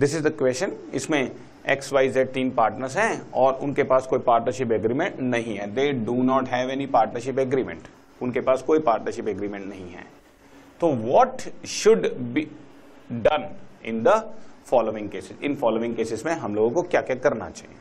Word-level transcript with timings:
This 0.00 0.14
is 0.16 0.22
the 0.22 0.30
question 0.38 0.72
इसमें 0.94 1.30
X 1.68 1.92
Y 1.92 2.08
Z 2.08 2.32
तीन 2.32 2.50
partners 2.50 2.96
हैं 2.96 3.30
और 3.32 3.54
उनके 3.62 3.82
पास 3.82 4.06
कोई 4.06 4.18
पार्टनरशिप 4.18 4.72
एग्रीमेंट 4.72 5.20
नहीं 5.20 5.56
है। 5.56 5.66
They 5.74 5.90
do 6.04 6.22
not 6.22 6.48
have 6.48 6.70
any 6.70 6.86
partnership 6.88 7.38
agreement 7.38 7.88
उनके 8.20 8.40
पास 8.40 8.62
कोई 8.62 8.78
पार्टनरशिप 8.80 9.28
एग्रीमेंट 9.28 9.66
नहीं 9.66 9.90
है। 9.90 10.04
तो 10.80 10.88
what 10.88 11.42
should 11.68 12.06
be 12.34 12.46
done 13.12 13.48
in 13.84 14.02
the 14.02 14.14
following 14.66 15.08
cases 15.10 15.42
in 15.42 15.54
following 15.56 15.96
cases 15.96 16.24
में 16.26 16.32
हम 16.34 16.54
लोगों 16.54 16.70
को 16.70 16.82
क्या 16.82 17.00
क्या 17.00 17.16
करना 17.18 17.50
चाहिए? 17.50 17.76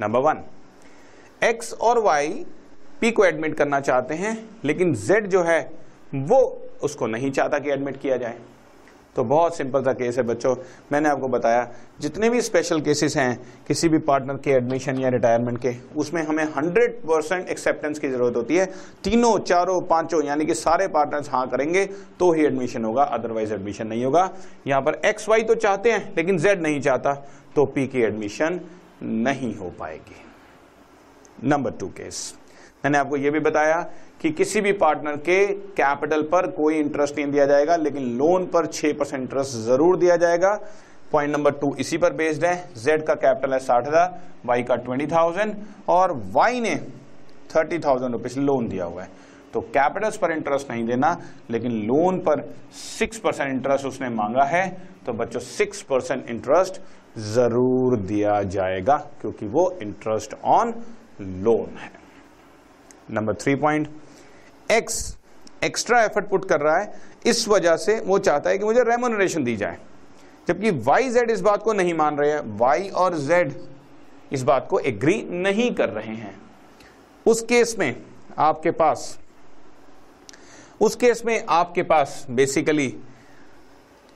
नंबर 0.00 0.20
वन 0.20 0.42
एक्स 1.42 1.72
और 1.72 1.98
वाई 1.98 2.44
पी 3.00 3.10
को 3.10 3.24
एडमिट 3.24 3.54
करना 3.54 3.80
चाहते 3.80 4.14
हैं, 4.14 4.36
लेकिन 4.64 4.94
जेड 4.96 5.26
जो 5.26 5.42
है, 5.42 5.60
वो 6.14 6.38
उसको 6.82 7.06
नहीं 7.06 7.30
चाहता 7.30 7.58
कि 7.58 7.70
एडमिट 7.70 8.00
किया 8.00 8.16
जाए। 8.16 8.38
तो 9.20 9.24
बहुत 9.24 9.56
सिंपल 9.56 9.82
सा 9.84 9.92
केस 9.92 10.16
है 10.18 10.22
बच्चों। 10.24 10.54
मैंने 10.92 11.08
आपको 11.08 11.28
बताया, 11.28 11.66
जितने 12.00 12.28
भी 12.30 12.40
स्पेशल 12.40 12.80
केसेस 12.80 13.16
हैं, 13.16 13.40
किसी 13.68 13.88
भी 13.88 13.98
पार्टनर 14.00 14.36
के 14.36 14.50
एडमिशन 14.50 14.98
या 14.98 15.08
रिटायरमेंट 15.08 15.58
के, 15.58 15.74
उसमें 15.96 16.22
हमें 16.22 16.44
100 16.46 16.96
परसेंट 17.02 17.48
एक्सेप्टेंस 17.48 17.98
की 17.98 18.08
ज़रूरत 18.08 18.36
होती 18.36 18.56
है। 18.56 18.66
तीनों, 19.04 19.36
चारों, 19.40 19.80
पाँचों, 19.82 20.22
यानी 20.24 20.46
कि 20.46 20.54
सारे 20.54 20.88
पार्टनर्स 20.88 21.30
हाँ 21.30 21.46
करेंगे 21.48 21.84
तो 22.18 22.32
ही 22.32 22.44
एडमिशन 22.44 22.84
होगा 22.84 23.02
अदरवाइज़ 23.04 23.52
एडमिशन 23.54 23.86
नहीं 23.86 24.04
होगा। 24.04 24.28
यहाँ 24.66 24.82
पर 24.82 25.00
एक्स 25.04 25.28
वाई 25.28 25.42
तो 25.42 25.54
चाहते 25.56 25.92
हैं, 25.92 26.12
लेकिन 26.16 26.38
जेड 26.38 26.62
नहीं 26.62 26.80
चाहता 26.80 27.14
तो 27.56 27.64
पी 27.66 27.86
की 27.86 28.02
एडमिशन 28.02 28.60
नहीं 29.02 29.54
हो 29.56 29.72
पाएगी। 29.78 31.48
नंबर 31.48 31.70
टू 31.70 31.88
केस 31.90 32.34
मैंने 32.84 32.98
आपको 32.98 33.16
यह 33.16 33.30
भी 33.30 33.40
बताया 33.40 33.80
कि 34.20 34.30
किसी 34.32 34.60
भी 34.60 34.72
पार्टनर 34.74 35.16
के 35.18 35.46
कैपिटल 35.76 36.22
पर 36.22 36.46
कोई 36.50 36.78
इंटरेस्ट 36.78 37.16
नहीं 37.16 37.30
दिया 37.32 37.46
जाएगा, 37.46 37.76
लेकिन 37.76 38.02
लोन 38.18 38.46
पर 38.46 38.66
6 38.68 38.92
परसेंट 38.98 39.20
इंटरेस्ट 39.20 39.56
ज़रूर 39.58 39.96
दिया 39.96 40.16
जाएगा। 40.16 40.54
पॉइंट 41.12 41.32
नंबर 41.32 41.52
टू 41.52 41.74
इसी 41.76 41.98
पर 41.98 42.12
बेस्ड 42.12 42.44
है। 42.44 42.54
जेड 42.76 43.04
का 43.06 43.14
कैपिटल 43.16 43.52
है 43.52 43.58
साठ 43.60 43.86
हज़ार 43.86 44.20
वाई 44.46 44.62
का 44.62 44.76
ट्वेंटी 44.76 45.06
थाउज़ेंड 45.06 45.54
और 45.88 46.12
वाई 46.32 46.60
ने 46.60 46.74
थर्टी 47.56 47.78
थाउज़ेंड 47.78 48.12
रुपीज़ 48.12 48.38
लोन 48.40 48.68
दिया 48.68 48.84
हुआ 48.84 49.02
है। 49.02 49.08
तो 49.54 49.60
कैपिटल्स 49.60 50.16
पर 50.16 50.32
इंटरेस्ट 50.32 50.70
नहीं 50.70 50.84
देना, 50.86 51.16
लेकिन 51.50 51.72
लोन 51.86 52.18
पर 52.20 52.42
सिक्स 52.74 53.18
परसेंट 53.18 53.50
इंटरेस्ट 53.50 53.86
उसने 53.86 54.08
मांगा 54.10 54.44
है। 54.44 54.68
तो 55.06 55.12
बच्चों 55.12 55.40
सिक्स 55.40 55.82
परसेंट 55.82 56.28
इंटरेस्ट 56.30 56.80
ज़रूर 57.18 57.96
दिया 57.98 58.42
जाएगा, 58.44 58.96
क्योंकि 59.20 59.46
वो 59.46 59.70
इंटरेस्ट 59.82 60.34
ऑन 60.44 60.74
लोन 61.20 61.76
है। 61.78 61.98
Number 63.10 63.34
three 63.34 63.54
point 63.54 63.88
X 64.70 65.16
extra 65.64 66.02
effort 66.02 66.28
put 66.28 66.48
कर 66.48 66.60
रहा 66.60 66.78
है, 66.78 66.92
इस 67.26 67.46
वजह 67.48 67.76
से 67.76 67.98
वो 68.00 68.18
चाहता 68.18 68.50
है 68.50 68.58
कि 68.58 68.64
मुझे 68.64 68.82
रेमोनरेशन 68.82 69.44
दी 69.44 69.56
जाए। 69.56 69.78
जबकि 70.48 70.70
वाई 70.70 71.10
जेड 71.10 71.30
इस 71.30 71.40
बात 71.40 71.62
को 71.62 71.72
नहीं 71.72 71.94
मान 71.94 72.16
रहे 72.16 72.30
हैं 72.30 72.58
वाई 72.58 72.88
और 72.88 73.18
जेड 73.18 73.54
इस 74.32 74.42
बात 74.42 74.66
को 74.70 74.78
एग्री 74.78 75.22
नहीं 75.22 75.70
कर 75.74 75.88
रहे 75.88 76.14
हैं। 76.14 76.40
उस 77.26 77.42
केस 77.42 77.76
में 77.78 78.02
आपके 78.38 78.70
पास, 78.70 79.18
उस 80.80 80.96
केस 80.96 81.22
में 81.26 81.44
आपके 81.48 81.82
पास 81.82 82.26
बेसिकली 82.30 82.88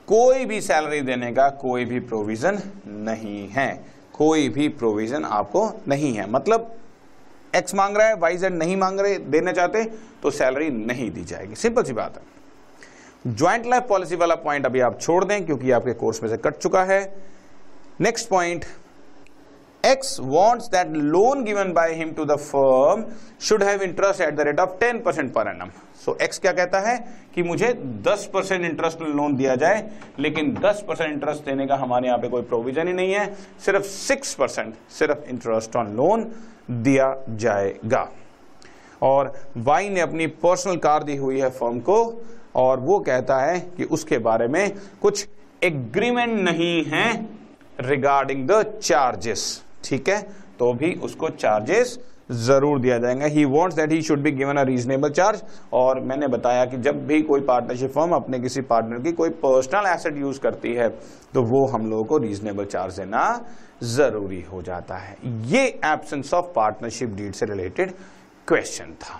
कोई 0.07 0.45
भी 0.45 0.61
सैलरी 0.61 1.01
देने 1.01 1.31
का 1.31 1.49
कोई 1.49 1.85
भी 1.85 1.99
प्रोविज़न 1.99 2.59
नहीं 2.87 3.47
है। 3.49 3.85
कोई 4.13 4.49
भी 4.49 4.67
प्रोविज़न 4.69 5.25
आपको 5.25 5.69
नहीं 5.87 6.13
है। 6.13 6.29
मतलब 6.29 6.75
एक्स 7.55 7.75
मांग 7.75 7.97
रहा 7.97 8.07
है 8.07 8.15
वाई 8.15 8.37
जेड 8.37 8.53
नहीं 8.53 8.77
मांग 8.77 8.99
रहे, 8.99 9.17
देना 9.17 9.51
चाहते 9.51 9.83
तो 10.23 10.31
सैलरी 10.31 10.69
नहीं 10.69 11.09
दी 11.11 11.23
जाएगी। 11.23 11.55
सिंपल 11.55 11.83
सी 11.83 11.93
बात 11.93 12.17
है। 12.17 13.35
ज्वाइंट 13.35 13.65
लाइफ 13.65 13.83
पॉलिसी 13.89 14.15
वाला 14.15 14.35
पॉइंट 14.37 14.65
अभी 14.65 14.79
आप 14.79 14.99
छोड़ 15.01 15.23
दें, 15.25 15.45
क्योंकि 15.45 15.71
आपके 15.71 15.93
कोर्स 15.93 16.21
में 16.23 16.29
से 16.29 16.37
कट 16.37 16.57
चुका 16.57 16.83
है। 16.83 17.15
Next 18.01 18.29
point 18.29 18.65
wants 20.21 20.67
that 20.67 20.95
loan 20.95 21.43
given 21.43 21.73
by 21.73 21.93
him 21.93 22.11
to 22.11 22.25
the 22.25 22.35
firm 22.37 23.05
should 23.41 23.63
have 23.63 23.81
interest 23.81 24.21
at 24.21 24.35
the 24.35 24.41
rate 24.41 24.59
of 24.59 24.79
ten 24.79 24.99
percent 24.99 25.33
per 25.33 25.47
annum 25.47 25.71
so 26.05 26.17
X 26.21 26.39
क्या 26.39 26.51
कहता 26.51 26.79
है 26.79 26.97
कि 27.35 27.43
मुझे 27.43 27.67
10 28.07 28.25
परसेंट 28.25 28.65
इंटरेस्ट 28.65 29.01
लोन 29.01 29.35
दिया 29.35 29.55
जाए, 29.55 29.83
लेकिन 30.19 30.53
10 30.55 30.81
परसेंट 30.87 31.11
इंटरेस्ट 31.11 31.45
देने 31.45 31.65
का 31.67 31.75
हमारे 31.75 32.07
यहाँ 32.07 32.19
पे 32.19 32.27
कोई 32.29 32.41
प्रोविज़न 32.41 32.87
ही 32.87 32.93
नहीं 32.93 33.13
है। 33.13 33.25
सिर्फ़ 33.65 33.85
6 33.85 34.33
परसेंट 34.33 34.73
सिर्फ़ 34.89 35.29
इंटरेस्ट 35.29 35.75
ऑन 35.75 35.95
लोन 35.97 36.23
दिया 36.71 37.15
जाएगा। 37.29 38.07
और 39.01 39.33
वाई 39.57 39.89
ने 39.89 40.01
अपनी 40.01 40.27
पर्सनल 40.43 40.77
कार 40.77 41.03
दी 41.03 41.15
हुई 41.15 41.39
है 41.39 41.49
फर्म 41.49 41.79
को, 41.79 41.97
और 42.55 42.79
वो 42.79 42.99
कहता 42.99 43.39
है 43.39 43.59
कि 43.77 43.83
उसके 43.83 44.17
बारे 44.19 44.47
में 44.47 44.71
कुछ 45.01 45.27
एग्रीमेंट 45.61 46.39
नहीं 46.41 46.83
है 46.85 47.11
रिगार्डिंग 47.81 48.47
द 48.47 48.63
चार्जेस 48.81 49.63
ठीक 49.85 50.09
है? 50.09 50.21
तो 50.59 50.73
भी 50.73 50.93
उसको 50.95 51.29
चार्जेस 51.31 51.97
ज़रूर 52.31 52.79
दिया 52.79 52.97
जाएगा। 52.99 53.25
He 53.25 53.43
wants 53.45 53.75
that 53.75 53.91
he 53.91 54.01
should 54.01 54.19
be 54.19 54.31
given 54.31 54.57
a 54.57 54.61
reasonable 54.65 55.09
charge 55.11 55.43
और 55.73 55.99
मैंने 56.01 56.27
बताया 56.27 56.63
कि 56.65 56.77
जब 56.79 57.05
भी 57.07 57.21
कोई 57.21 57.41
पार्टनरशिप 57.41 57.91
फर्म 57.91 58.15
अपने 58.15 58.39
किसी 58.39 58.61
पार्टनर 58.63 58.99
की 58.99 59.11
कोई 59.11 59.29
पर्सनल 59.43 59.89
एसेट 59.89 60.17
यूज़ 60.17 60.39
करती 60.39 60.73
है 60.73 60.89
तो 61.33 61.43
वो 61.43 61.65
हम 61.67 61.89
लोगों 61.89 62.03
को 62.03 62.17
रीजनेबल 62.17 62.65
चार्ज 62.65 62.97
देना 62.99 63.23
ज़रूरी 63.83 64.41
हो 64.43 64.61
जाता 64.61 64.97
है। 64.97 65.17
ये 65.47 65.65
एबसेंस 65.85 66.33
ऑफ़ 66.33 66.45
पार्टनरशिप 66.55 67.15
डीड 67.15 67.33
से 67.33 67.45
रिलेटेड 67.45 67.93
क्वेश्चन 68.47 68.93
था। 69.01 69.19